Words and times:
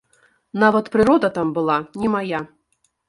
Нават 0.63 0.89
прырода 0.95 1.29
там 1.37 1.51
была 1.59 1.77
не 2.05 2.09
мая. 2.15 2.41